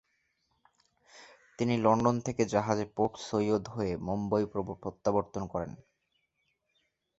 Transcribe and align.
তিনি 1.59 1.75
লন্ডন 1.77 2.15
থেকে 2.25 2.43
জাহাজে 2.45 2.85
পোর্ট 2.95 3.13
সৈয়দ 3.27 3.63
হয়ে 3.67 3.93
মুম্বই 4.07 4.45
প্রত্যাবর্তন 4.83 5.43
করেন। 5.47 5.71